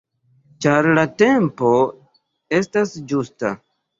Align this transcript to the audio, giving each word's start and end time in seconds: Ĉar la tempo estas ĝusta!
Ĉar 0.65 0.87
la 0.99 1.03
tempo 1.23 1.69
estas 2.61 2.97
ĝusta! 3.13 3.55